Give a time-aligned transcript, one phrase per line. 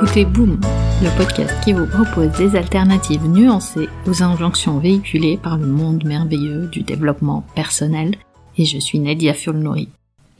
[0.00, 0.60] écoutez Boom,
[1.02, 6.68] le podcast qui vous propose des alternatives nuancées aux injonctions véhiculées par le monde merveilleux
[6.68, 8.14] du développement personnel.
[8.56, 9.88] Et je suis Nadia Fulnori.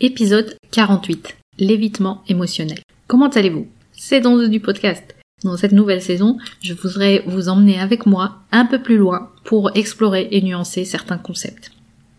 [0.00, 1.36] Épisode 48.
[1.58, 2.78] L'évitement émotionnel.
[3.08, 3.66] Comment allez-vous?
[3.90, 5.16] C'est dans du podcast.
[5.42, 9.72] Dans cette nouvelle saison, je voudrais vous emmener avec moi un peu plus loin pour
[9.74, 11.72] explorer et nuancer certains concepts.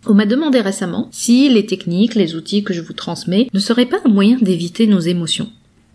[0.05, 3.85] On m'a demandé récemment si les techniques, les outils que je vous transmets ne seraient
[3.85, 5.49] pas un moyen d'éviter nos émotions.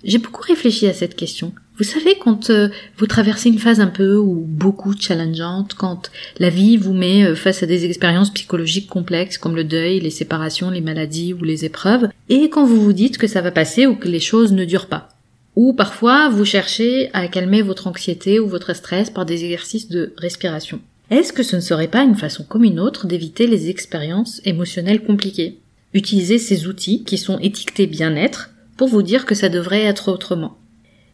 [0.05, 1.53] J'ai beaucoup réfléchi à cette question.
[1.79, 2.69] Vous savez, quand euh,
[2.99, 7.35] vous traversez une phase un peu ou beaucoup challengeante, quand la vie vous met euh,
[7.35, 11.65] face à des expériences psychologiques complexes comme le deuil, les séparations, les maladies ou les
[11.65, 14.67] épreuves, et quand vous vous dites que ça va passer ou que les choses ne
[14.67, 15.09] durent pas.
[15.57, 20.13] Ou parfois vous cherchez à calmer votre anxiété ou votre stress par des exercices de
[20.19, 20.81] respiration.
[21.11, 25.03] Est-ce que ce ne serait pas une façon comme une autre d'éviter les expériences émotionnelles
[25.03, 25.59] compliquées?
[25.93, 30.57] Utilisez ces outils qui sont étiquetés bien-être pour vous dire que ça devrait être autrement.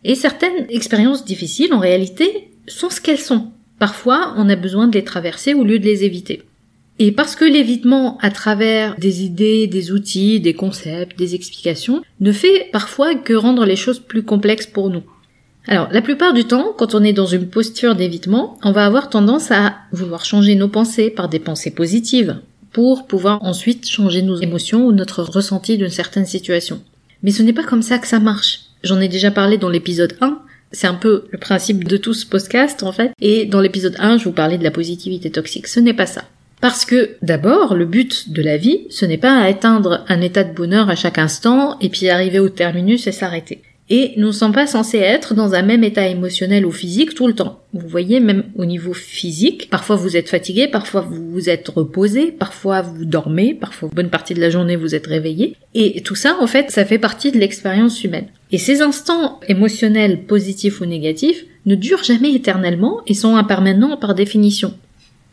[0.05, 3.48] Et certaines expériences difficiles, en réalité, sont ce qu'elles sont.
[3.78, 6.42] Parfois, on a besoin de les traverser au lieu de les éviter.
[6.98, 12.33] Et parce que l'évitement à travers des idées, des outils, des concepts, des explications, ne
[12.33, 15.03] fait parfois que rendre les choses plus complexes pour nous.
[15.66, 19.08] Alors, la plupart du temps, quand on est dans une posture d'évitement, on va avoir
[19.08, 22.41] tendance à vouloir changer nos pensées par des pensées positives,
[22.72, 26.83] pour pouvoir ensuite changer nos émotions ou notre ressenti d'une certaine situation.
[27.23, 28.61] Mais ce n'est pas comme ça que ça marche.
[28.83, 30.41] J'en ai déjà parlé dans l'épisode 1.
[30.73, 33.12] C'est un peu le principe de tout ce podcast, en fait.
[33.21, 35.67] Et dans l'épisode 1, je vous parlais de la positivité toxique.
[35.67, 36.25] Ce n'est pas ça.
[36.61, 40.45] Parce que, d'abord, le but de la vie, ce n'est pas à atteindre un état
[40.45, 44.33] de bonheur à chaque instant et puis arriver au terminus et s'arrêter et nous ne
[44.33, 47.61] sommes pas censés être dans un même état émotionnel ou physique tout le temps.
[47.75, 52.83] Vous voyez, même au niveau physique, parfois vous êtes fatigué, parfois vous êtes reposé, parfois
[52.83, 55.57] vous dormez, parfois bonne partie de la journée vous êtes réveillé.
[55.75, 58.29] Et tout ça, en fait, ça fait partie de l'expérience humaine.
[58.53, 64.15] Et ces instants émotionnels positifs ou négatifs ne durent jamais éternellement et sont impermanents par
[64.15, 64.73] définition.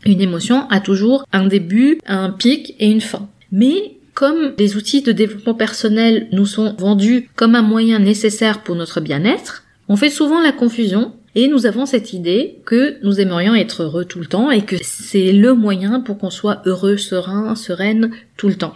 [0.04, 3.28] Une émotion a toujours un début, un pic et une fin.
[3.50, 8.74] Mais comme les outils de développement personnel nous sont vendus comme un moyen nécessaire pour
[8.74, 13.54] notre bien-être, on fait souvent la confusion et nous avons cette idée que nous aimerions
[13.54, 17.54] être heureux tout le temps et que c'est le moyen pour qu'on soit heureux, serein,
[17.54, 18.74] sereine tout le temps.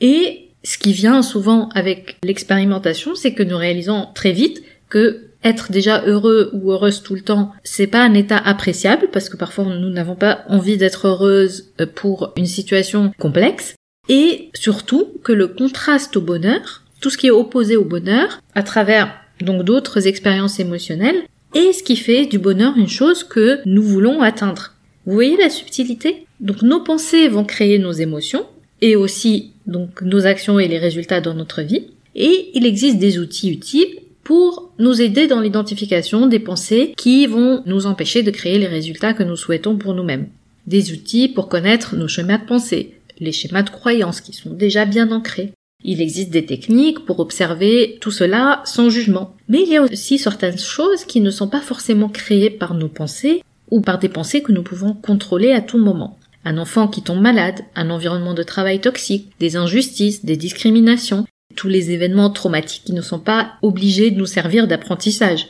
[0.00, 5.70] Et ce qui vient souvent avec l'expérimentation, c'est que nous réalisons très vite que être
[5.70, 9.64] déjà heureux ou heureuse tout le temps, c'est pas un état appréciable parce que parfois
[9.64, 13.76] nous n'avons pas envie d'être heureuse pour une situation complexe
[14.08, 18.62] et surtout que le contraste au bonheur, tout ce qui est opposé au bonheur, à
[18.62, 21.22] travers donc d'autres expériences émotionnelles,
[21.54, 24.72] est ce qui fait du bonheur une chose que nous voulons atteindre.
[25.06, 26.26] Vous voyez la subtilité?
[26.40, 28.46] Donc nos pensées vont créer nos émotions
[28.80, 31.86] et aussi donc nos actions et les résultats dans notre vie.
[32.14, 37.62] Et il existe des outils utiles pour nous aider dans l'identification des pensées qui vont
[37.66, 40.28] nous empêcher de créer les résultats que nous souhaitons pour nous-mêmes.
[40.66, 44.84] Des outils pour connaître nos chemins de pensée, les schémas de croyances qui sont déjà
[44.84, 45.52] bien ancrés.
[45.84, 49.34] Il existe des techniques pour observer tout cela sans jugement.
[49.48, 52.88] Mais il y a aussi certaines choses qui ne sont pas forcément créées par nos
[52.88, 56.18] pensées ou par des pensées que nous pouvons contrôler à tout moment.
[56.44, 61.68] Un enfant qui tombe malade, un environnement de travail toxique, des injustices, des discriminations, tous
[61.68, 65.48] les événements traumatiques qui ne sont pas obligés de nous servir d'apprentissage.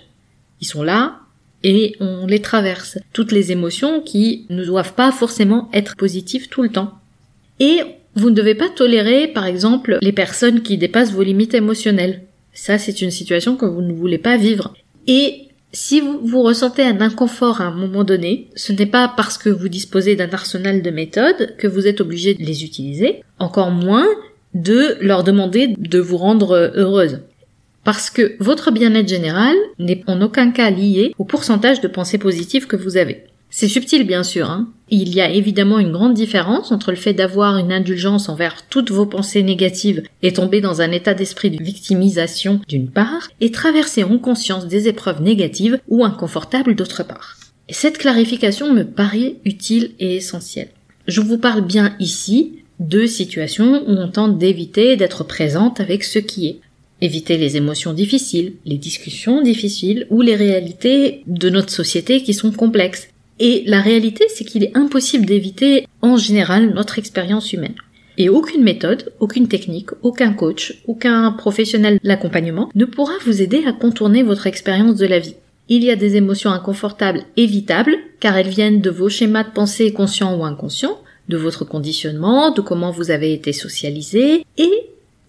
[0.61, 1.21] Ils sont là
[1.63, 2.99] et on les traverse.
[3.13, 6.99] Toutes les émotions qui ne doivent pas forcément être positives tout le temps.
[7.63, 7.83] Et
[8.17, 12.23] vous ne devez pas tolérer, par exemple, les personnes qui dépassent vos limites émotionnelles.
[12.53, 14.75] Ça, c'est une situation que vous ne voulez pas vivre.
[15.07, 19.49] Et si vous, ressentez un inconfort à un moment donné, ce n'est pas parce que
[19.49, 24.09] vous disposez d'un arsenal de méthodes que vous êtes obligé de les utiliser, encore moins
[24.55, 27.21] de leur demander de vous rendre heureuse.
[27.85, 32.67] Parce que votre bien-être général n'est en aucun cas lié au pourcentage de pensées positives
[32.67, 33.25] que vous avez.
[33.55, 34.51] C'est subtil bien sûr.
[34.51, 34.71] Hein.
[34.89, 38.91] Il y a évidemment une grande différence entre le fait d'avoir une indulgence envers toutes
[38.91, 44.05] vos pensées négatives et tomber dans un état d'esprit de victimisation d'une part, et traverser
[44.05, 47.37] en conscience des épreuves négatives ou inconfortables d'autre part.
[47.69, 50.71] Et cette clarification me paraît utile et essentielle.
[51.07, 56.19] Je vous parle bien ici de situations où on tente d'éviter d'être présente avec ce
[56.19, 56.61] qui est.
[57.03, 62.53] Éviter les émotions difficiles, les discussions difficiles ou les réalités de notre société qui sont
[62.53, 63.09] complexes
[63.39, 67.75] et la réalité, c'est qu'il est impossible d'éviter en général notre expérience humaine.
[68.19, 73.73] Et aucune méthode, aucune technique, aucun coach, aucun professionnel d'accompagnement ne pourra vous aider à
[73.73, 75.37] contourner votre expérience de la vie.
[75.69, 79.93] Il y a des émotions inconfortables évitables, car elles viennent de vos schémas de pensée
[79.93, 80.99] conscients ou inconscients,
[81.29, 84.73] de votre conditionnement, de comment vous avez été socialisé, et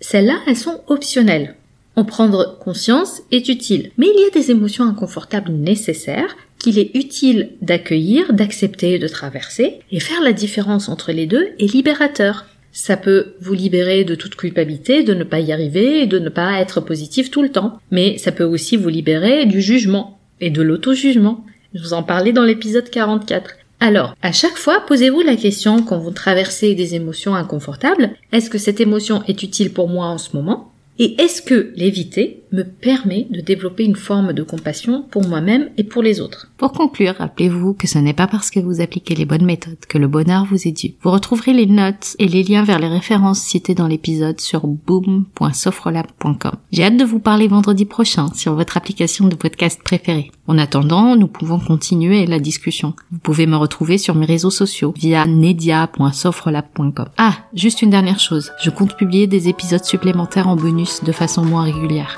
[0.02, 1.56] celles-là, elles sont optionnelles.
[1.96, 6.96] En prendre conscience est utile, mais il y a des émotions inconfortables nécessaires qu'il est
[6.96, 12.46] utile d'accueillir, d'accepter, de traverser, et faire la différence entre les deux est libérateur.
[12.72, 16.30] Ça peut vous libérer de toute culpabilité, de ne pas y arriver et de ne
[16.30, 17.78] pas être positif tout le temps.
[17.92, 21.46] Mais ça peut aussi vous libérer du jugement et de l'auto-jugement.
[21.74, 23.52] Je vous en parlais dans l'épisode 44.
[23.82, 28.58] Alors, à chaque fois, posez-vous la question quand vous traversez des émotions inconfortables, est-ce que
[28.58, 30.72] cette émotion est utile pour moi en ce moment?
[30.98, 32.43] Et est-ce que l'éviter?
[32.54, 36.72] Me permet de développer une forme de compassion pour moi-même et pour les autres Pour
[36.72, 40.08] conclure, rappelez-vous que ce n'est pas parce que vous appliquez les bonnes méthodes que le
[40.08, 40.94] bonheur vous est dû.
[41.02, 46.54] Vous retrouverez les notes et les liens vers les références citées dans l'épisode sur boom.sofrelab.com.
[46.72, 50.32] J'ai hâte de vous parler vendredi prochain sur votre application de podcast préférée.
[50.48, 52.94] En attendant, nous pouvons continuer la discussion.
[53.12, 57.08] Vous pouvez me retrouver sur mes réseaux sociaux via nedia.sofrelab.com.
[57.18, 58.52] Ah, juste une dernière chose.
[58.62, 62.18] Je compte publier des épisodes supplémentaires en bonus de façon moins régulière.